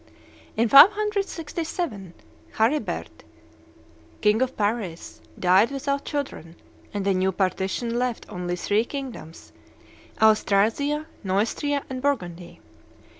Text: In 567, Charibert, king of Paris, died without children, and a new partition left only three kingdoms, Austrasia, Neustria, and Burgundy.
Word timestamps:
In 0.57 0.67
567, 0.67 2.15
Charibert, 2.55 3.23
king 4.21 4.41
of 4.41 4.57
Paris, 4.57 5.21
died 5.37 5.69
without 5.69 6.05
children, 6.05 6.55
and 6.91 7.05
a 7.05 7.13
new 7.13 7.31
partition 7.31 7.99
left 7.99 8.25
only 8.27 8.55
three 8.55 8.83
kingdoms, 8.83 9.53
Austrasia, 10.19 11.05
Neustria, 11.23 11.83
and 11.87 12.01
Burgundy. 12.01 12.59